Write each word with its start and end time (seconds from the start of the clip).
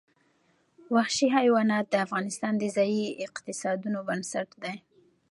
وحشي 0.95 1.27
حیوانات 1.37 1.85
د 1.89 1.95
افغانستان 2.05 2.53
د 2.57 2.63
ځایي 2.75 3.05
اقتصادونو 3.27 3.99
بنسټ 4.07 4.49
دی. 4.63 4.75